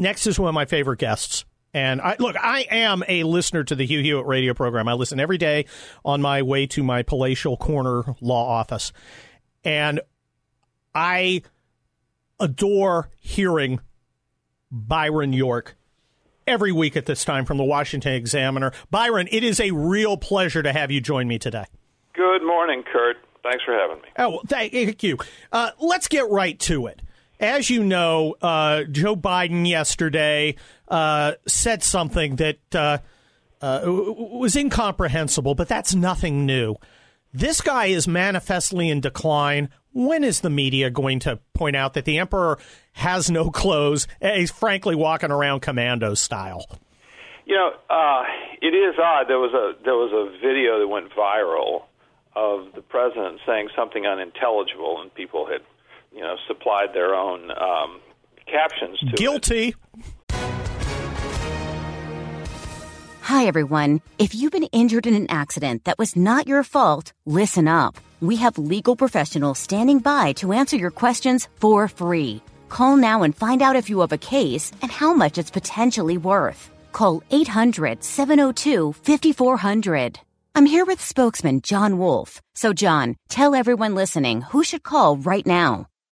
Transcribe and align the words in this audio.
Next 0.00 0.26
is 0.26 0.38
one 0.40 0.48
of 0.48 0.54
my 0.54 0.64
favorite 0.64 0.98
guests. 0.98 1.44
And 1.74 2.00
I, 2.00 2.16
look, 2.18 2.34
I 2.36 2.66
am 2.70 3.04
a 3.06 3.22
listener 3.22 3.62
to 3.64 3.74
the 3.74 3.84
Hugh 3.84 4.00
Hewitt 4.00 4.26
radio 4.26 4.54
program. 4.54 4.88
I 4.88 4.94
listen 4.94 5.20
every 5.20 5.36
day 5.36 5.66
on 6.04 6.22
my 6.22 6.40
way 6.40 6.66
to 6.68 6.82
my 6.82 7.02
palatial 7.02 7.58
corner 7.58 8.02
law 8.22 8.48
office. 8.48 8.92
And 9.62 10.00
I 10.94 11.42
adore 12.40 13.10
hearing 13.20 13.80
Byron 14.70 15.34
York 15.34 15.76
every 16.46 16.72
week 16.72 16.96
at 16.96 17.04
this 17.04 17.22
time 17.22 17.44
from 17.44 17.58
the 17.58 17.64
Washington 17.64 18.14
Examiner. 18.14 18.72
Byron, 18.90 19.28
it 19.30 19.44
is 19.44 19.60
a 19.60 19.70
real 19.70 20.16
pleasure 20.16 20.62
to 20.62 20.72
have 20.72 20.90
you 20.90 21.02
join 21.02 21.28
me 21.28 21.38
today. 21.38 21.66
Good 22.14 22.42
morning, 22.42 22.82
Kurt. 22.90 23.18
Thanks 23.42 23.62
for 23.64 23.74
having 23.74 24.02
me. 24.02 24.08
Oh, 24.18 24.40
thank 24.48 25.02
you. 25.02 25.18
Uh, 25.52 25.70
let's 25.78 26.08
get 26.08 26.28
right 26.30 26.58
to 26.60 26.86
it. 26.86 27.02
As 27.40 27.70
you 27.70 27.82
know, 27.82 28.36
uh, 28.42 28.84
Joe 28.84 29.16
Biden 29.16 29.66
yesterday 29.66 30.56
uh, 30.88 31.32
said 31.46 31.82
something 31.82 32.36
that 32.36 32.58
uh, 32.74 32.98
uh, 33.62 33.80
was 33.86 34.54
incomprehensible, 34.56 35.54
but 35.54 35.66
that's 35.66 35.94
nothing 35.94 36.44
new. 36.44 36.76
This 37.32 37.62
guy 37.62 37.86
is 37.86 38.06
manifestly 38.06 38.90
in 38.90 39.00
decline. 39.00 39.70
When 39.92 40.22
is 40.22 40.40
the 40.40 40.50
media 40.50 40.90
going 40.90 41.20
to 41.20 41.38
point 41.54 41.76
out 41.76 41.94
that 41.94 42.04
the 42.04 42.18
emperor 42.18 42.58
has 42.92 43.30
no 43.30 43.50
clothes? 43.50 44.06
He's 44.20 44.50
frankly 44.50 44.94
walking 44.94 45.30
around 45.30 45.60
commando 45.60 46.14
style. 46.14 46.66
You 47.46 47.56
know, 47.56 47.70
uh, 47.88 48.24
it 48.60 48.74
is 48.74 48.96
odd. 49.02 49.28
There 49.28 49.38
was 49.38 49.52
a 49.54 49.82
there 49.82 49.96
was 49.96 50.12
a 50.12 50.38
video 50.40 50.78
that 50.78 50.86
went 50.86 51.10
viral 51.12 51.84
of 52.36 52.74
the 52.74 52.82
president 52.82 53.40
saying 53.46 53.70
something 53.74 54.06
unintelligible, 54.06 55.00
and 55.00 55.12
people 55.14 55.46
had, 55.46 55.62
supplied 56.50 56.92
their 56.92 57.14
own 57.14 57.50
um, 57.52 58.00
captions 58.46 58.98
to 58.98 59.16
Guilty. 59.16 59.68
It. 59.68 59.74
Hi, 63.22 63.46
everyone. 63.46 64.00
If 64.18 64.34
you've 64.34 64.50
been 64.50 64.64
injured 64.72 65.06
in 65.06 65.14
an 65.14 65.30
accident 65.30 65.84
that 65.84 65.98
was 65.98 66.16
not 66.16 66.48
your 66.48 66.64
fault, 66.64 67.12
listen 67.26 67.68
up. 67.68 67.94
We 68.20 68.36
have 68.36 68.58
legal 68.58 68.96
professionals 68.96 69.58
standing 69.60 70.00
by 70.00 70.32
to 70.34 70.52
answer 70.52 70.76
your 70.76 70.90
questions 70.90 71.48
for 71.60 71.86
free. 71.86 72.42
Call 72.68 72.96
now 72.96 73.22
and 73.22 73.36
find 73.36 73.62
out 73.62 73.76
if 73.76 73.88
you 73.88 74.00
have 74.00 74.12
a 74.12 74.18
case 74.18 74.72
and 74.82 74.90
how 74.90 75.14
much 75.14 75.38
it's 75.38 75.50
potentially 75.50 76.18
worth. 76.18 76.70
Call 76.92 77.22
800 77.30 78.02
702 78.02 78.92
5400. 78.92 80.18
I'm 80.56 80.66
here 80.66 80.84
with 80.84 81.00
spokesman 81.00 81.60
John 81.62 81.98
Wolf. 81.98 82.42
So, 82.54 82.72
John, 82.72 83.14
tell 83.28 83.54
everyone 83.54 83.94
listening 83.94 84.42
who 84.42 84.64
should 84.64 84.82
call 84.82 85.16
right 85.16 85.46
now. 85.46 85.89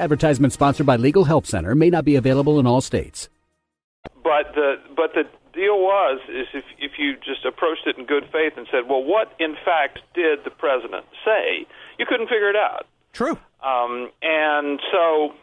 Advertisement 0.00 0.52
sponsored 0.52 0.86
by 0.86 0.96
Legal 0.96 1.24
Help 1.24 1.46
Center 1.46 1.74
may 1.74 1.90
not 1.90 2.04
be 2.04 2.16
available 2.16 2.58
in 2.58 2.66
all 2.66 2.80
states. 2.80 3.28
But 4.22 4.54
the 4.54 4.76
but 4.96 5.12
the 5.14 5.24
deal 5.52 5.78
was 5.78 6.20
is 6.28 6.46
if 6.54 6.64
if 6.78 6.92
you 6.98 7.16
just 7.16 7.44
approached 7.44 7.86
it 7.86 7.98
in 7.98 8.06
good 8.06 8.24
faith 8.32 8.54
and 8.56 8.66
said, 8.70 8.88
well, 8.88 9.04
what 9.04 9.32
in 9.38 9.56
fact 9.64 10.00
did 10.14 10.40
the 10.44 10.50
president 10.50 11.04
say? 11.24 11.66
You 11.98 12.06
couldn't 12.06 12.28
figure 12.28 12.48
it 12.48 12.56
out. 12.56 12.86
True. 13.12 13.38
Um, 13.62 14.10
and 14.22 14.80
so 14.90 15.34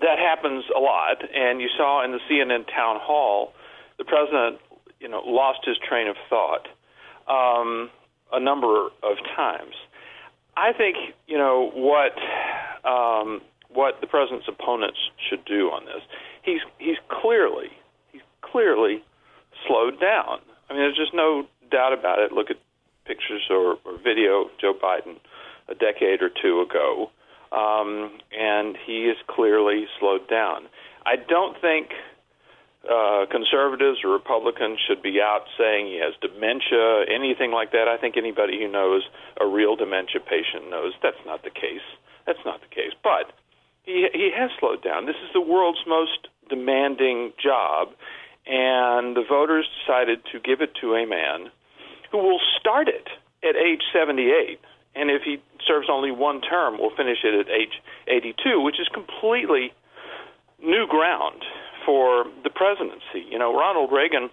that 0.00 0.18
happens 0.18 0.64
a 0.74 0.80
lot. 0.80 1.22
And 1.34 1.60
you 1.60 1.68
saw 1.76 2.04
in 2.04 2.12
the 2.12 2.20
CNN 2.30 2.66
town 2.66 2.96
hall, 3.00 3.52
the 3.98 4.04
president, 4.04 4.60
you 5.00 5.08
know, 5.08 5.22
lost 5.24 5.60
his 5.64 5.76
train 5.78 6.08
of 6.08 6.16
thought 6.28 6.68
um, 7.28 7.90
a 8.32 8.40
number 8.40 8.86
of 9.02 9.16
times. 9.34 9.74
I 10.56 10.72
think 10.72 10.96
you 11.26 11.36
know 11.36 11.70
what 11.74 12.12
um, 12.86 13.40
what 13.68 14.00
the 14.00 14.06
president's 14.06 14.46
opponents 14.48 14.98
should 15.28 15.44
do 15.44 15.68
on 15.68 15.84
this. 15.84 16.02
He's 16.42 16.60
he's 16.78 16.98
clearly 17.08 17.68
he's 18.12 18.22
clearly 18.40 19.02
slowed 19.66 20.00
down. 20.00 20.38
I 20.68 20.72
mean, 20.72 20.82
there's 20.82 20.96
just 20.96 21.14
no 21.14 21.46
doubt 21.70 21.92
about 21.92 22.18
it. 22.18 22.32
Look 22.32 22.50
at 22.50 22.56
pictures 23.04 23.42
or, 23.50 23.78
or 23.84 23.98
video 24.02 24.46
of 24.46 24.50
Joe 24.60 24.74
Biden 24.74 25.16
a 25.68 25.74
decade 25.74 26.22
or 26.22 26.30
two 26.30 26.60
ago, 26.60 27.10
um, 27.52 28.18
and 28.32 28.76
he 28.86 29.06
is 29.06 29.16
clearly 29.26 29.86
slowed 29.98 30.28
down. 30.28 30.66
I 31.04 31.16
don't 31.16 31.60
think 31.60 31.90
uh, 32.86 33.26
conservatives 33.30 33.98
or 34.04 34.10
Republicans 34.10 34.78
should 34.86 35.02
be 35.02 35.20
out 35.20 35.42
saying 35.58 35.86
he 35.86 35.98
has 35.98 36.14
dementia, 36.20 37.04
anything 37.12 37.50
like 37.50 37.72
that. 37.72 37.88
I 37.88 37.96
think 37.98 38.16
anybody 38.16 38.60
who 38.60 38.70
knows 38.70 39.02
a 39.40 39.46
real 39.46 39.74
dementia 39.74 40.20
patient 40.20 40.70
knows 40.70 40.92
that's 41.02 41.22
not 41.26 41.42
the 41.42 41.50
case. 41.50 41.86
That's 42.26 42.44
not 42.44 42.60
the 42.60 42.68
case. 42.68 42.92
But 43.02 43.32
he 43.84 44.08
he 44.12 44.30
has 44.36 44.50
slowed 44.58 44.82
down. 44.82 45.06
This 45.06 45.16
is 45.24 45.30
the 45.32 45.40
world's 45.40 45.84
most 45.86 46.28
demanding 46.48 47.32
job, 47.42 47.88
and 48.46 49.16
the 49.16 49.24
voters 49.28 49.66
decided 49.80 50.20
to 50.32 50.40
give 50.40 50.60
it 50.60 50.74
to 50.80 50.94
a 50.94 51.06
man 51.06 51.50
who 52.10 52.18
will 52.18 52.40
start 52.58 52.88
it 52.88 53.08
at 53.42 53.56
age 53.56 53.82
78, 53.92 54.58
and 54.94 55.10
if 55.10 55.22
he 55.22 55.38
serves 55.66 55.88
only 55.90 56.10
one 56.10 56.40
term, 56.40 56.78
will 56.78 56.94
finish 56.96 57.18
it 57.24 57.34
at 57.34 57.52
age 57.52 57.82
82, 58.08 58.60
which 58.60 58.80
is 58.80 58.88
completely 58.92 59.72
new 60.62 60.86
ground 60.88 61.44
for 61.84 62.26
the 62.42 62.50
presidency. 62.50 63.26
You 63.30 63.38
know, 63.38 63.54
Ronald 63.56 63.92
Reagan 63.92 64.30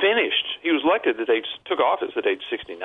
finished, 0.00 0.46
he 0.62 0.70
was 0.70 0.82
elected 0.84 1.20
at 1.20 1.28
age, 1.28 1.46
took 1.66 1.80
office 1.80 2.12
at 2.16 2.26
age 2.26 2.42
69, 2.50 2.80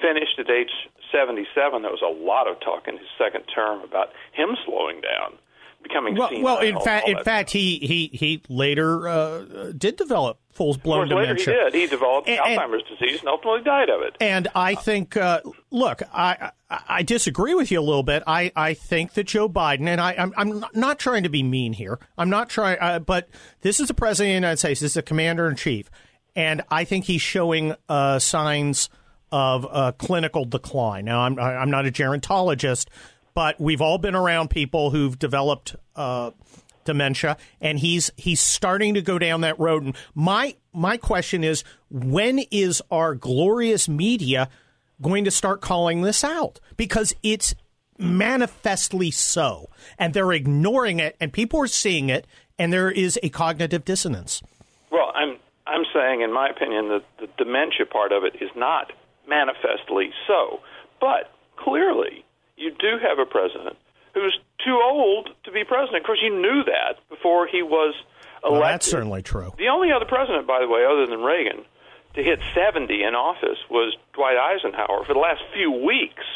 finished 0.00 0.38
at 0.38 0.50
age 0.50 0.70
77. 1.12 1.82
There 1.82 1.90
was 1.90 2.02
a 2.02 2.24
lot 2.24 2.48
of 2.48 2.60
talk 2.60 2.88
in 2.88 2.96
his 2.96 3.06
second 3.18 3.44
term 3.54 3.82
about 3.82 4.08
him 4.32 4.56
slowing 4.64 5.00
down. 5.00 5.38
Becoming 5.82 6.14
well, 6.14 6.28
senile, 6.28 6.44
well 6.44 6.58
in 6.58 6.78
fact, 6.80 7.08
in 7.08 7.24
fact, 7.24 7.50
he 7.50 7.78
he 7.78 8.10
he 8.12 8.42
later 8.50 9.08
uh, 9.08 9.72
did 9.76 9.96
develop 9.96 10.38
full 10.52 10.76
blown 10.76 11.08
course, 11.08 11.16
later 11.16 11.34
dementia. 11.34 11.54
he 11.54 11.70
did. 11.70 11.74
He 11.74 11.86
developed 11.86 12.28
And- 12.28 12.38
and- 12.38 12.60
Alzheimer's 12.60 12.82
disease 12.82 13.20
and 13.20 13.30
ultimately 13.30 13.62
died 13.62 13.88
of 13.88 14.02
it. 14.02 14.14
And 14.20 14.46
I 14.54 14.74
think, 14.74 15.16
uh, 15.16 15.40
look, 15.70 16.02
I, 16.12 16.50
I 16.68 16.80
I 16.86 17.02
disagree 17.02 17.54
with 17.54 17.70
you 17.70 17.80
a 17.80 17.82
little 17.82 18.02
bit. 18.02 18.22
I, 18.26 18.52
I 18.54 18.74
think 18.74 19.14
that 19.14 19.24
Joe 19.24 19.48
Biden, 19.48 19.88
and 19.88 20.02
I, 20.02 20.14
I'm, 20.18 20.34
I'm 20.36 20.64
not 20.74 20.98
trying 20.98 21.22
to 21.22 21.30
be 21.30 21.42
mean 21.42 21.72
here. 21.72 21.98
I'm 22.18 22.28
not 22.28 22.50
trying, 22.50 22.76
uh, 22.78 22.98
but 22.98 23.30
this 23.62 23.80
is 23.80 23.88
the 23.88 23.94
president 23.94 24.28
of 24.28 24.30
the 24.32 24.34
United 24.34 24.56
States. 24.58 24.80
This 24.80 24.90
is 24.90 24.94
the 24.94 25.02
commander 25.02 25.48
in 25.48 25.56
chief, 25.56 25.90
and 26.36 26.60
I 26.70 26.84
think 26.84 27.06
he's 27.06 27.22
showing 27.22 27.74
uh, 27.88 28.18
signs 28.18 28.90
of 29.32 29.66
uh, 29.70 29.92
clinical 29.92 30.44
decline. 30.44 31.04
Now, 31.04 31.20
I'm 31.20 31.38
I'm 31.38 31.70
not 31.70 31.86
a 31.86 31.90
gerontologist, 31.90 32.86
but 33.34 33.60
we've 33.60 33.80
all 33.80 33.98
been 33.98 34.14
around 34.14 34.50
people 34.50 34.90
who've 34.90 35.18
developed. 35.18 35.76
Uh, 35.94 36.30
dementia 36.86 37.36
and 37.60 37.78
he's 37.78 38.10
he's 38.16 38.40
starting 38.40 38.94
to 38.94 39.02
go 39.02 39.18
down 39.18 39.42
that 39.42 39.56
road 39.60 39.82
and 39.82 39.94
my 40.14 40.56
my 40.72 40.96
question 40.96 41.44
is 41.44 41.62
when 41.90 42.38
is 42.50 42.80
our 42.90 43.14
glorious 43.14 43.86
media 43.86 44.48
going 45.02 45.22
to 45.22 45.30
start 45.30 45.60
calling 45.60 46.00
this 46.00 46.24
out 46.24 46.58
because 46.78 47.14
it's 47.22 47.54
manifestly 47.98 49.10
so 49.10 49.68
and 49.98 50.14
they're 50.14 50.32
ignoring 50.32 50.98
it 50.98 51.14
and 51.20 51.34
people 51.34 51.60
are 51.60 51.66
seeing 51.66 52.08
it 52.08 52.26
and 52.58 52.72
there 52.72 52.90
is 52.90 53.18
a 53.22 53.28
cognitive 53.28 53.84
dissonance 53.84 54.42
Well, 54.90 55.12
I'm 55.14 55.36
I'm 55.70 55.84
saying, 55.94 56.22
in 56.22 56.32
my 56.32 56.48
opinion, 56.48 56.88
that 56.88 57.04
the 57.20 57.28
dementia 57.38 57.86
part 57.86 58.10
of 58.10 58.24
it 58.24 58.42
is 58.42 58.50
not 58.56 58.92
manifestly 59.30 60.10
so. 60.26 60.60
But 61.00 61.30
clearly, 61.56 62.24
you 62.56 62.70
do 62.74 62.98
have 63.00 63.18
a 63.18 63.24
president 63.24 63.76
who's 64.12 64.36
too 64.64 64.78
old 64.82 65.30
to 65.44 65.52
be 65.52 65.62
president. 65.64 66.02
Of 66.02 66.06
course, 66.06 66.18
you 66.20 66.34
knew 66.34 66.64
that 66.66 66.98
before 67.08 67.46
he 67.46 67.62
was 67.62 67.94
elected. 68.42 68.52
Well, 68.52 68.60
that's 68.60 68.90
certainly 68.90 69.22
true. 69.22 69.52
The 69.56 69.68
only 69.68 69.92
other 69.92 70.04
president, 70.04 70.46
by 70.46 70.60
the 70.60 70.68
way, 70.68 70.84
other 70.84 71.06
than 71.06 71.20
Reagan, 71.20 71.64
to 72.14 72.22
hit 72.22 72.40
70 72.54 73.02
in 73.02 73.14
office 73.14 73.58
was 73.70 73.96
Dwight 74.14 74.36
Eisenhower 74.36 75.04
for 75.06 75.14
the 75.14 75.20
last 75.20 75.42
few 75.54 75.70
weeks 75.70 76.26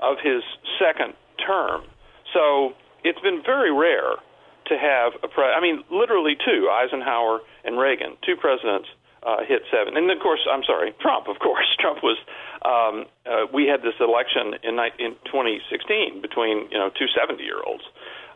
of 0.00 0.16
his 0.22 0.42
second 0.80 1.14
term. 1.44 1.84
So 2.32 2.72
it's 3.04 3.20
been 3.20 3.42
very 3.44 3.72
rare 3.72 4.16
to 4.66 4.74
have 4.76 5.12
a 5.22 5.28
pre. 5.28 5.44
I 5.44 5.60
mean, 5.60 5.84
literally 5.90 6.34
two 6.34 6.68
Eisenhower 6.72 7.40
and 7.64 7.78
Reagan, 7.78 8.16
two 8.24 8.36
presidents 8.36 8.88
uh, 9.26 9.42
hit 9.42 9.62
seven. 9.74 9.96
And 9.96 10.08
of 10.10 10.20
course, 10.22 10.46
I'm 10.46 10.62
sorry, 10.62 10.94
Trump. 11.02 11.26
Of 11.26 11.38
course, 11.40 11.66
Trump 11.80 12.02
was. 12.02 12.16
Um, 12.62 13.06
uh, 13.26 13.46
we 13.52 13.66
had 13.66 13.82
this 13.82 13.98
election 14.00 14.54
in 14.62 14.78
in 15.02 15.18
2016 15.26 16.22
between 16.22 16.70
you 16.70 16.78
know 16.78 16.90
two 16.94 17.10
70 17.10 17.42
year 17.42 17.60
olds. 17.66 17.84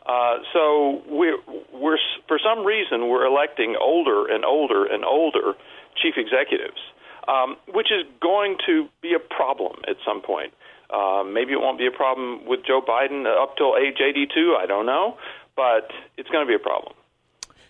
Uh, 0.04 0.38
so 0.52 1.02
we're 1.08 1.38
we're 1.72 1.98
for 2.26 2.38
some 2.42 2.66
reason 2.66 3.08
we're 3.08 3.26
electing 3.26 3.76
older 3.80 4.26
and 4.26 4.44
older 4.44 4.84
and 4.84 5.04
older 5.04 5.54
chief 5.94 6.14
executives, 6.16 6.80
um, 7.28 7.56
which 7.72 7.88
is 7.92 8.04
going 8.20 8.56
to 8.66 8.88
be 9.02 9.14
a 9.14 9.20
problem 9.20 9.76
at 9.88 9.96
some 10.04 10.20
point. 10.20 10.52
Uh, 10.90 11.22
maybe 11.22 11.52
it 11.52 11.60
won't 11.60 11.78
be 11.78 11.86
a 11.86 11.90
problem 11.90 12.46
with 12.46 12.60
Joe 12.66 12.82
Biden 12.82 13.24
up 13.26 13.56
till 13.56 13.76
age 13.76 13.98
82. 14.02 14.56
I 14.58 14.66
don't 14.66 14.86
know, 14.86 15.16
but 15.54 15.92
it's 16.16 16.28
going 16.30 16.44
to 16.44 16.48
be 16.48 16.54
a 16.56 16.58
problem. 16.58 16.94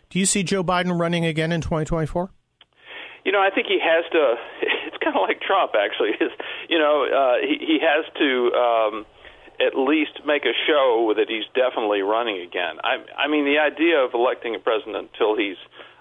Do 0.08 0.18
you 0.18 0.24
see 0.24 0.42
Joe 0.42 0.64
Biden 0.64 0.98
running 0.98 1.26
again 1.26 1.52
in 1.52 1.60
2024? 1.60 2.30
You 3.24 3.32
know, 3.32 3.40
I 3.40 3.50
think 3.50 3.66
he 3.66 3.78
has 3.80 4.04
to. 4.12 4.34
It's 4.90 4.98
kind 4.98 5.14
of 5.14 5.22
like 5.22 5.40
Trump, 5.40 5.72
actually. 5.78 6.10
Is 6.20 6.32
you 6.68 6.78
know, 6.78 7.06
uh, 7.06 7.46
he 7.46 7.56
he 7.64 7.78
has 7.80 8.04
to 8.18 8.30
um, 8.52 9.06
at 9.60 9.76
least 9.76 10.24
make 10.26 10.44
a 10.44 10.56
show 10.66 11.14
that 11.16 11.28
he's 11.28 11.44
definitely 11.54 12.02
running 12.02 12.40
again. 12.40 12.80
I 12.82 13.04
I 13.16 13.28
mean, 13.28 13.44
the 13.44 13.58
idea 13.58 13.98
of 14.00 14.14
electing 14.14 14.54
a 14.54 14.58
president 14.58 14.96
until 15.12 15.36
he's 15.36 15.60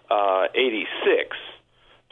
uh, 0.09 0.47
86 0.55 1.37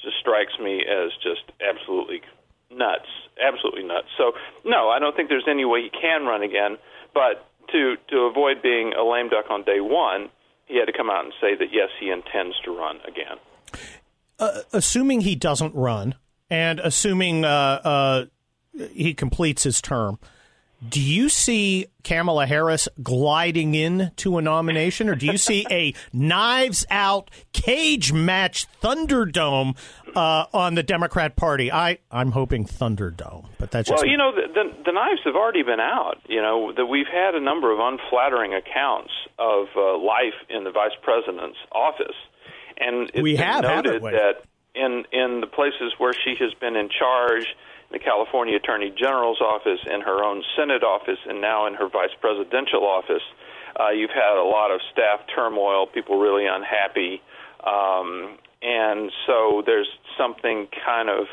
just 0.01 0.17
strikes 0.19 0.53
me 0.61 0.85
as 0.85 1.11
just 1.23 1.43
absolutely 1.57 2.21
nuts, 2.69 3.09
absolutely 3.41 3.83
nuts. 3.83 4.07
So 4.17 4.33
no, 4.63 4.89
I 4.89 4.99
don't 4.99 5.15
think 5.15 5.29
there's 5.29 5.49
any 5.49 5.65
way 5.65 5.81
he 5.81 5.89
can 5.89 6.25
run 6.25 6.43
again. 6.43 6.77
But 7.13 7.47
to 7.71 7.95
to 8.09 8.17
avoid 8.29 8.61
being 8.61 8.93
a 8.93 9.03
lame 9.03 9.29
duck 9.29 9.49
on 9.49 9.63
day 9.63 9.79
one, 9.79 10.29
he 10.65 10.77
had 10.77 10.85
to 10.85 10.93
come 10.93 11.09
out 11.09 11.25
and 11.25 11.33
say 11.41 11.55
that 11.55 11.71
yes, 11.71 11.89
he 11.99 12.11
intends 12.11 12.59
to 12.65 12.71
run 12.71 12.99
again. 13.07 13.37
Uh, 14.39 14.61
assuming 14.71 15.21
he 15.21 15.35
doesn't 15.35 15.73
run, 15.73 16.15
and 16.49 16.79
assuming 16.79 17.43
uh, 17.43 17.47
uh, 17.47 18.25
he 18.93 19.13
completes 19.13 19.63
his 19.63 19.81
term, 19.81 20.19
do 20.87 21.01
you 21.01 21.27
see 21.27 21.87
Kamala 22.03 22.45
Harris 22.45 22.87
gliding 23.01 23.73
into 23.73 24.37
a 24.37 24.41
nomination, 24.43 25.09
or 25.09 25.15
do 25.15 25.25
you 25.25 25.37
see 25.37 25.65
a 25.71 25.93
knives 26.13 26.85
out 26.91 27.31
cage 27.51 28.13
match 28.13 28.67
Thunderdome 28.81 29.75
uh, 30.15 30.45
on 30.53 30.75
the 30.75 30.83
Democrat 30.83 31.35
Party? 31.35 31.71
I 31.71 31.97
I'm 32.11 32.31
hoping 32.31 32.65
Thunderdome, 32.65 33.47
but 33.57 33.71
that's 33.71 33.89
just 33.89 34.03
well, 34.03 34.11
you 34.11 34.17
know, 34.17 34.31
the, 34.31 34.53
the, 34.53 34.83
the 34.85 34.91
knives 34.91 35.21
have 35.25 35.35
already 35.35 35.63
been 35.63 35.79
out. 35.79 36.17
You 36.29 36.41
know 36.41 36.71
that 36.77 36.85
we've 36.85 37.09
had 37.11 37.33
a 37.33 37.41
number 37.41 37.73
of 37.73 37.79
unflattering 37.79 38.53
accounts 38.53 39.11
of 39.39 39.67
uh, 39.75 39.97
life 39.97 40.37
in 40.47 40.63
the 40.63 40.71
vice 40.71 40.95
president's 41.01 41.57
office, 41.71 42.15
and 42.79 43.09
it's 43.13 43.21
we 43.21 43.35
have 43.35 43.63
noted 43.63 44.01
we? 44.01 44.11
that 44.11 44.43
in 44.75 45.05
in 45.11 45.41
the 45.41 45.47
places 45.47 45.93
where 45.97 46.13
she 46.13 46.35
has 46.39 46.53
been 46.55 46.75
in 46.75 46.89
charge 46.89 47.47
the 47.91 47.99
California 47.99 48.55
Attorney 48.57 48.91
General's 48.95 49.39
office, 49.39 49.79
in 49.85 50.01
her 50.01 50.23
own 50.23 50.43
Senate 50.55 50.83
office, 50.83 51.19
and 51.25 51.39
now 51.39 51.67
in 51.67 51.73
her 51.75 51.87
vice 51.87 52.13
presidential 52.19 52.83
office. 52.83 53.23
Uh, 53.79 53.89
you've 53.89 54.11
had 54.11 54.37
a 54.37 54.43
lot 54.43 54.71
of 54.71 54.81
staff 54.91 55.21
turmoil, 55.33 55.87
people 55.87 56.19
really 56.19 56.45
unhappy, 56.45 57.21
um, 57.65 58.37
and 58.61 59.11
so 59.25 59.63
there's 59.65 59.87
something 60.17 60.67
kind 60.85 61.09
of 61.09 61.27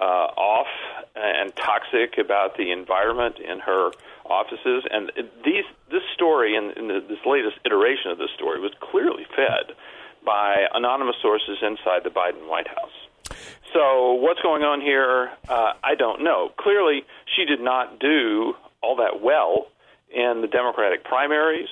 uh, 0.00 0.32
off 0.38 0.68
and 1.14 1.54
toxic 1.56 2.18
about 2.18 2.56
the 2.56 2.70
environment 2.72 3.36
in 3.38 3.58
her 3.58 3.90
offices. 4.24 4.84
And 4.90 5.12
these, 5.44 5.64
this 5.90 6.02
story 6.14 6.56
and, 6.56 6.74
and 6.76 6.88
this 6.88 7.18
latest 7.26 7.58
iteration 7.66 8.10
of 8.10 8.18
this 8.18 8.30
story 8.34 8.60
was 8.60 8.72
clearly 8.80 9.26
fed 9.36 9.74
by 10.24 10.66
anonymous 10.74 11.16
sources 11.20 11.58
inside 11.62 12.04
the 12.04 12.10
Biden 12.10 12.48
White 12.48 12.68
House. 12.68 13.36
So 13.72 14.14
what's 14.14 14.40
going 14.40 14.62
on 14.62 14.80
here? 14.80 15.30
Uh, 15.48 15.72
I 15.82 15.94
don't 15.94 16.22
know. 16.22 16.52
Clearly, 16.58 17.04
she 17.34 17.44
did 17.44 17.60
not 17.60 17.98
do 17.98 18.54
all 18.82 18.96
that 18.96 19.22
well 19.22 19.66
in 20.10 20.42
the 20.42 20.48
Democratic 20.48 21.04
primaries, 21.04 21.70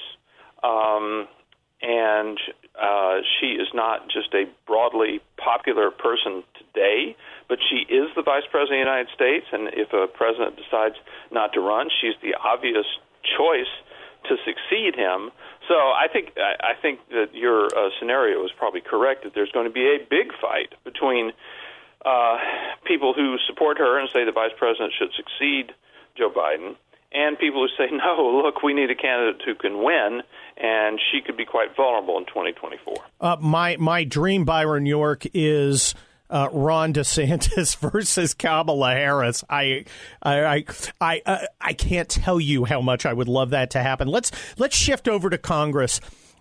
um, 0.63 1.29
and 1.83 2.39
uh, 2.81 3.19
she 3.39 3.49
is 3.53 3.69
not 3.75 4.09
just 4.09 4.33
a 4.35 4.45
broadly 4.67 5.21
popular 5.37 5.91
person 5.91 6.43
today, 6.57 7.17
but 7.49 7.59
she 7.69 7.85
is 7.93 8.09
the 8.17 8.23
vice 8.23 8.45
president 8.51 8.81
of 8.81 8.87
the 8.87 8.91
United 8.91 9.09
States. 9.15 9.47
And 9.53 9.69
if 9.75 9.93
a 9.93 10.07
president 10.07 10.57
decides 10.57 10.97
not 11.31 11.53
to 11.53 11.61
run, 11.61 11.89
she's 12.01 12.15
the 12.23 12.35
obvious 12.43 12.87
choice 13.37 13.69
to 14.29 14.37
succeed 14.45 14.95
him. 14.95 15.31
So 15.69 15.75
I 15.75 16.07
think 16.13 16.37
I 16.37 16.75
think 16.81 17.01
that 17.11 17.35
your 17.35 17.67
uh, 17.67 17.91
scenario 17.99 18.45
is 18.45 18.51
probably 18.57 18.81
correct. 18.81 19.25
That 19.25 19.35
there's 19.35 19.53
going 19.53 19.67
to 19.67 19.73
be 19.73 19.87
a 19.87 19.99
big 19.99 20.33
fight 20.41 20.75
between 20.85 21.33
uh, 22.05 22.39
people 22.85 23.13
who 23.15 23.37
support 23.47 23.79
her 23.79 23.99
and 23.99 24.09
say 24.13 24.25
the 24.25 24.33
vice 24.33 24.53
president 24.59 24.93
should 24.99 25.13
succeed 25.15 25.73
Joe 26.17 26.31
Biden, 26.31 26.77
and 27.13 27.39
people 27.39 27.67
who 27.67 27.69
say, 27.77 27.91
no, 27.97 28.43
look, 28.43 28.63
we 28.63 28.75
need 28.75 28.91
a 28.91 28.95
candidate 28.95 29.43
who 29.45 29.55
can 29.55 29.83
win, 29.83 30.23
and 30.57 31.01
she 31.11 31.21
could 31.21 31.37
be 31.37 31.45
quite 31.45 31.77
vulnerable 31.77 32.19
in 32.19 32.27
2024. 32.27 32.95
Uh, 33.21 33.37
my 33.41 33.77
my 33.77 34.05
dream, 34.05 34.45
Byron 34.45 34.87
York, 34.87 35.25
is. 35.35 35.95
Uh, 36.31 36.49
Ron 36.53 36.93
DeSantis 36.93 37.77
versus 37.93 38.35
Kamala 38.35 38.93
Harris. 38.93 39.43
I, 39.51 39.85
I, 40.23 40.45
I, 40.45 40.65
I, 41.01 41.23
uh, 41.27 41.47
I 41.61 41.73
can't 41.73 42.09
tell 42.09 42.39
you 42.39 42.65
how 42.65 42.81
much 42.81 43.05
I 43.05 43.13
would 43.13 43.29
love 43.29 43.51
that 43.51 43.71
to 43.73 43.83
happen. 43.83 44.09
Let's 44.09 44.31
let's 44.57 44.77
shift 44.77 45.09
over 45.09 45.29
to 45.29 45.39
Congress. 45.39 46.01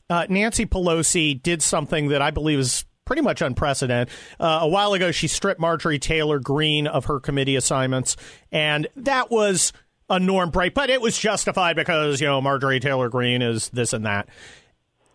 Uh, 0.09 0.25
Nancy 0.29 0.65
Pelosi 0.65 1.41
did 1.41 1.61
something 1.61 2.09
that 2.09 2.21
I 2.21 2.31
believe 2.31 2.59
is 2.59 2.85
pretty 3.05 3.21
much 3.23 3.41
unprecedented. 3.41 4.13
Uh, 4.39 4.59
a 4.61 4.67
while 4.67 4.93
ago, 4.93 5.11
she 5.11 5.27
stripped 5.27 5.59
Marjorie 5.59 5.97
Taylor 5.97 6.39
Greene 6.39 6.85
of 6.85 7.05
her 7.05 7.19
committee 7.19 7.55
assignments, 7.55 8.15
and 8.51 8.87
that 8.95 9.31
was 9.31 9.73
a 10.09 10.19
norm 10.19 10.49
break, 10.49 10.73
but 10.73 10.89
it 10.89 11.01
was 11.01 11.17
justified 11.17 11.75
because, 11.75 12.19
you 12.19 12.27
know, 12.27 12.41
Marjorie 12.41 12.79
Taylor 12.79 13.09
Greene 13.09 13.41
is 13.41 13.69
this 13.69 13.93
and 13.93 14.05
that. 14.05 14.29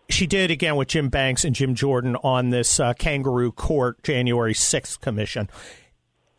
She 0.09 0.27
did 0.27 0.51
again 0.51 0.75
with 0.75 0.89
Jim 0.89 1.09
Banks 1.09 1.43
and 1.43 1.55
Jim 1.55 1.75
Jordan 1.75 2.15
on 2.17 2.49
this 2.49 2.79
uh, 2.79 2.93
kangaroo 2.93 3.51
court 3.51 4.03
January 4.03 4.53
6th 4.53 4.99
commission. 5.01 5.49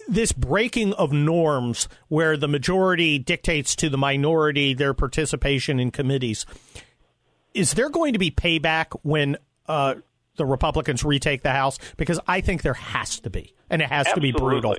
This 0.08 0.30
breaking 0.30 0.92
of 0.94 1.12
norms 1.12 1.88
where 2.08 2.36
the 2.36 2.46
majority 2.46 3.18
dictates 3.18 3.74
to 3.76 3.88
the 3.88 3.98
minority 3.98 4.72
their 4.72 4.94
participation 4.94 5.80
in 5.80 5.90
committees. 5.90 6.46
Is 7.54 7.74
there 7.74 7.90
going 7.90 8.12
to 8.12 8.18
be 8.18 8.30
payback 8.30 8.96
when 9.02 9.36
uh, 9.66 9.96
the 10.36 10.46
Republicans 10.46 11.02
retake 11.02 11.42
the 11.42 11.50
House? 11.50 11.78
Because 11.96 12.20
I 12.28 12.40
think 12.40 12.62
there 12.62 12.74
has 12.74 13.18
to 13.20 13.30
be, 13.30 13.52
and 13.68 13.82
it 13.82 13.88
has 13.88 14.06
absolutely. 14.06 14.32
to 14.32 14.38
be 14.38 14.44
brutal. 14.44 14.76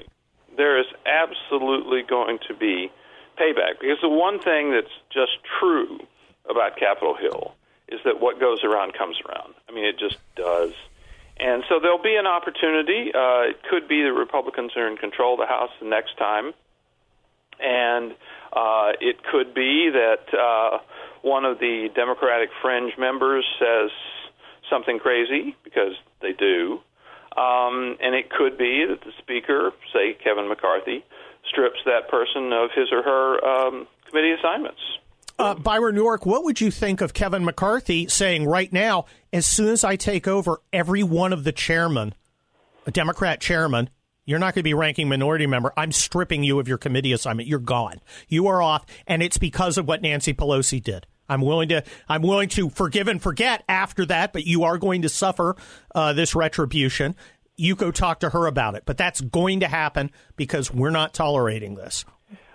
There 0.55 0.79
is 0.79 0.85
absolutely 1.05 2.03
going 2.07 2.39
to 2.47 2.55
be 2.55 2.89
payback 3.37 3.79
because 3.81 3.97
the 4.01 4.09
one 4.09 4.39
thing 4.39 4.71
that's 4.71 4.93
just 5.11 5.33
true 5.59 5.99
about 6.49 6.77
Capitol 6.77 7.15
Hill 7.19 7.53
is 7.87 7.99
that 8.05 8.19
what 8.19 8.39
goes 8.39 8.63
around 8.63 8.93
comes 8.93 9.17
around. 9.27 9.53
I 9.69 9.71
mean, 9.71 9.85
it 9.85 9.97
just 9.97 10.17
does. 10.35 10.73
And 11.39 11.63
so 11.69 11.79
there'll 11.79 12.01
be 12.01 12.15
an 12.15 12.27
opportunity. 12.27 13.11
Uh, 13.13 13.51
it 13.51 13.61
could 13.69 13.87
be 13.87 14.01
the 14.01 14.13
Republicans 14.13 14.71
are 14.75 14.87
in 14.87 14.97
control 14.97 15.33
of 15.33 15.39
the 15.39 15.45
House 15.45 15.69
the 15.79 15.87
next 15.87 16.17
time. 16.17 16.53
And 17.59 18.13
uh, 18.53 18.93
it 18.99 19.23
could 19.23 19.53
be 19.53 19.89
that 19.93 20.33
uh, 20.37 20.79
one 21.21 21.45
of 21.45 21.59
the 21.59 21.89
Democratic 21.95 22.49
fringe 22.61 22.93
members 22.97 23.45
says, 23.59 23.91
something 24.69 24.99
crazy 24.99 25.55
because 25.63 25.93
they 26.21 26.33
do. 26.33 26.79
Um, 27.37 27.97
and 28.01 28.15
it 28.15 28.29
could 28.29 28.57
be 28.57 28.85
that 28.89 29.01
the 29.01 29.11
speaker, 29.19 29.71
say 29.93 30.17
Kevin 30.23 30.47
McCarthy, 30.49 31.05
strips 31.47 31.79
that 31.85 32.09
person 32.09 32.51
of 32.51 32.71
his 32.75 32.91
or 32.91 33.03
her 33.03 33.45
um, 33.45 33.87
committee 34.09 34.31
assignments. 34.31 34.81
Uh, 35.39 35.53
Byron 35.53 35.95
York, 35.95 36.25
what 36.25 36.43
would 36.43 36.59
you 36.59 36.71
think 36.71 36.99
of 36.99 37.13
Kevin 37.13 37.45
McCarthy 37.45 38.07
saying 38.07 38.45
right 38.47 38.73
now, 38.73 39.05
as 39.31 39.45
soon 39.45 39.69
as 39.69 39.83
I 39.83 39.95
take 39.95 40.27
over, 40.27 40.61
every 40.73 41.03
one 41.03 41.31
of 41.31 41.43
the 41.43 41.51
chairmen, 41.51 42.15
a 42.87 42.91
Democrat 42.91 43.39
chairman, 43.39 43.91
you're 44.25 44.39
not 44.39 44.55
going 44.55 44.61
to 44.61 44.63
be 44.63 44.73
ranking 44.73 45.07
minority 45.07 45.45
member. 45.45 45.71
I'm 45.77 45.91
stripping 45.91 46.43
you 46.43 46.59
of 46.59 46.67
your 46.67 46.79
committee 46.79 47.13
assignment. 47.13 47.47
You're 47.47 47.59
gone. 47.59 48.01
You 48.27 48.47
are 48.47 48.61
off, 48.63 48.85
and 49.05 49.21
it's 49.21 49.37
because 49.37 49.77
of 49.77 49.87
what 49.87 50.01
Nancy 50.01 50.33
Pelosi 50.33 50.83
did. 50.83 51.05
I'm 51.29 51.41
willing 51.41 51.69
to 51.69 51.83
I'm 52.09 52.23
willing 52.23 52.49
to 52.49 52.69
forgive 52.69 53.07
and 53.07 53.21
forget 53.21 53.63
after 53.69 54.05
that, 54.07 54.33
but 54.33 54.45
you 54.45 54.63
are 54.63 54.77
going 54.77 55.03
to 55.03 55.09
suffer 55.09 55.55
uh, 55.93 56.13
this 56.13 56.35
retribution. 56.35 57.15
You 57.55 57.75
go 57.75 57.91
talk 57.91 58.21
to 58.21 58.29
her 58.29 58.47
about 58.47 58.75
it, 58.75 58.83
but 58.85 58.97
that's 58.97 59.21
going 59.21 59.59
to 59.59 59.67
happen 59.67 60.11
because 60.35 60.73
we're 60.73 60.89
not 60.89 61.13
tolerating 61.13 61.75
this. 61.75 62.05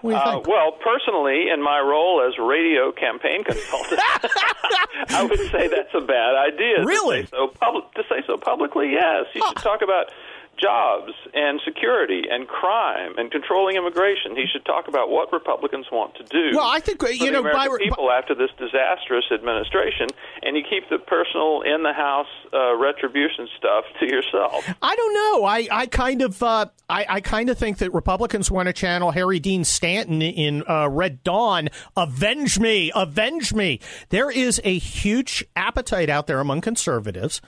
What 0.02 0.10
do 0.12 0.16
you 0.16 0.22
Uh, 0.22 0.40
well, 0.46 0.72
personally, 0.72 1.48
in 1.48 1.62
my 1.62 1.80
role 1.80 2.20
as 2.26 2.36
radio 2.38 2.92
campaign 2.92 3.42
consultant, 3.50 4.00
I 5.08 5.24
would 5.24 5.38
say 5.50 5.68
that's 5.68 5.94
a 5.94 6.00
bad 6.00 6.34
idea. 6.36 6.78
to 6.78 6.84
Really? 6.84 7.22
say 7.22 7.28
so, 7.30 7.48
pub- 7.48 7.94
to 7.94 8.02
say 8.08 8.22
so 8.26 8.36
publicly, 8.36 8.90
yes. 8.92 9.26
You 9.34 9.42
should 9.48 9.56
talk 9.58 9.80
about 9.82 10.10
jobs 10.60 11.12
and 11.34 11.60
security 11.64 12.22
and 12.30 12.46
crime 12.46 13.12
and 13.16 13.30
controlling 13.30 13.76
immigration. 13.76 14.36
He 14.36 14.46
should 14.50 14.64
talk 14.64 14.88
about 14.88 15.10
what 15.10 15.32
Republicans 15.32 15.86
want 15.90 16.14
to 16.16 16.24
do. 16.24 16.56
Well, 16.56 16.68
I 16.68 16.80
think, 16.80 17.02
uh, 17.02 17.08
you 17.08 17.26
the 17.26 17.32
know, 17.32 17.42
Byron- 17.42 17.78
people 17.78 18.10
after 18.10 18.34
this 18.34 18.50
disastrous 18.58 19.24
administration, 19.32 20.08
and 20.42 20.56
you 20.56 20.62
keep 20.62 20.88
the 20.88 20.98
personal 20.98 21.62
in 21.62 21.82
the 21.82 21.92
house 21.92 22.26
uh, 22.52 22.76
retribution 22.76 23.48
stuff 23.58 23.84
to 24.00 24.06
yourself. 24.06 24.68
I 24.80 24.94
don't 24.94 25.14
know. 25.14 25.44
I, 25.44 25.68
I 25.70 25.86
kind 25.86 26.22
of 26.22 26.42
uh, 26.42 26.66
I, 26.88 27.06
I 27.08 27.20
kind 27.20 27.48
of 27.48 27.58
think 27.58 27.78
that 27.78 27.92
Republicans 27.92 28.50
want 28.50 28.66
to 28.66 28.72
channel 28.72 29.10
Harry 29.10 29.40
Dean 29.40 29.64
Stanton 29.64 30.22
in 30.22 30.62
uh, 30.68 30.88
Red 30.88 31.22
Dawn. 31.24 31.70
Avenge 31.96 32.58
me, 32.60 32.92
avenge 32.94 33.52
me. 33.52 33.80
There 34.10 34.30
is 34.30 34.60
a 34.64 34.78
huge 34.78 35.44
appetite 35.56 36.10
out 36.10 36.26
there 36.26 36.40
among 36.40 36.60
conservatives 36.60 37.40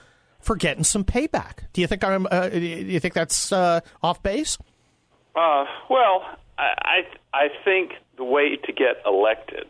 for 0.45 0.55
getting 0.55 0.83
some 0.83 1.03
payback. 1.03 1.65
Do 1.73 1.81
you 1.81 1.87
think 1.87 2.03
I'm? 2.03 2.27
Uh, 2.29 2.49
do 2.49 2.59
you 2.59 2.99
think 2.99 3.13
that's 3.13 3.51
uh, 3.51 3.81
off 4.01 4.21
base? 4.21 4.57
Uh, 5.35 5.65
well, 5.89 6.23
I, 6.57 7.03
I 7.33 7.37
I 7.45 7.47
think 7.65 7.93
the 8.17 8.23
way 8.23 8.55
to 8.55 8.71
get 8.71 9.01
elected 9.05 9.67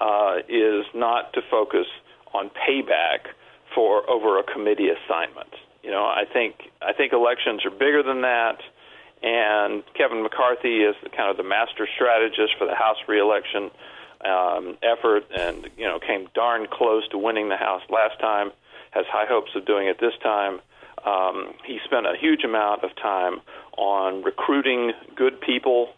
uh, 0.00 0.36
is 0.48 0.84
not 0.94 1.32
to 1.32 1.40
focus 1.50 1.86
on 2.32 2.50
payback 2.50 3.32
for 3.74 4.08
over 4.08 4.38
a 4.38 4.42
committee 4.44 4.88
assignment. 4.88 5.50
You 5.82 5.90
know, 5.90 6.04
I 6.04 6.24
think 6.30 6.70
I 6.82 6.92
think 6.92 7.12
elections 7.12 7.64
are 7.64 7.70
bigger 7.70 8.02
than 8.02 8.20
that, 8.22 8.58
and 9.22 9.82
Kevin 9.94 10.22
McCarthy 10.22 10.82
is 10.84 10.94
kind 11.16 11.30
of 11.30 11.36
the 11.38 11.42
master 11.42 11.88
strategist 11.94 12.52
for 12.58 12.66
the 12.66 12.74
House 12.74 12.98
reelection 13.08 13.70
um, 14.24 14.76
effort, 14.82 15.24
and 15.36 15.68
you 15.76 15.84
know 15.84 15.98
came 15.98 16.28
darn 16.34 16.66
close 16.70 17.08
to 17.08 17.18
winning 17.18 17.48
the 17.48 17.56
House 17.56 17.82
last 17.88 18.20
time. 18.20 18.52
Has 18.94 19.06
high 19.06 19.26
hopes 19.26 19.50
of 19.54 19.64
doing 19.66 19.88
it 19.88 19.98
this 19.98 20.14
time. 20.22 20.60
Um, 21.04 21.54
he 21.64 21.80
spent 21.84 22.06
a 22.06 22.14
huge 22.18 22.44
amount 22.44 22.84
of 22.84 22.94
time 22.96 23.40
on 23.76 24.22
recruiting 24.22 24.92
good 25.14 25.40
people, 25.40 25.90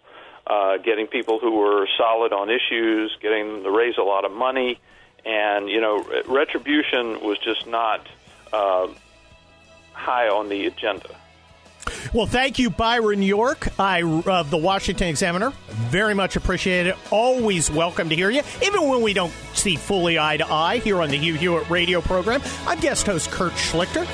uh, 0.47 0.79
getting 0.79 1.07
people 1.07 1.39
who 1.39 1.53
were 1.53 1.87
solid 1.97 2.33
on 2.33 2.51
issues, 2.51 3.17
getting 3.21 3.53
them 3.53 3.63
to 3.65 3.71
raise 3.71 3.99
a 3.99 4.03
lot 4.03 4.25
of 4.25 4.33
money, 4.33 4.81
and 5.25 5.69
you 5.69 5.81
know, 5.81 6.05
retribution 6.27 7.21
was 7.21 7.39
just 7.39 7.67
not 7.67 8.07
uh, 8.53 8.89
high 9.93 10.29
on 10.29 10.49
the 10.49 10.67
agenda. 10.67 11.15
Well, 12.13 12.27
thank 12.27 12.59
you, 12.59 12.71
Byron 12.71 13.23
York, 13.23 13.69
of 13.79 14.51
the 14.51 14.57
Washington 14.57 15.09
Examiner. 15.09 15.53
Very 15.91 16.15
much 16.15 16.37
appreciated. 16.37 16.95
Always 17.11 17.71
welcome 17.71 18.09
to 18.09 18.17
hear 18.17 18.31
you, 18.31 18.43
even 18.63 18.89
when 18.89 19.03
we 19.03 19.13
don't 19.13 19.33
see 19.55 19.77
fully 19.77 20.19
eye 20.19 20.37
to 20.37 20.53
eye 20.53 20.79
here 20.79 21.01
on 21.03 21.11
the 21.11 21.19
Hugh 21.19 21.35
Hewitt 21.35 21.69
radio 21.71 22.01
program. 22.01 22.43
I'm 22.67 22.81
guest 22.81 23.07
host 23.07 23.31
Kurt 23.31 23.53
Schlichter. 23.53 24.07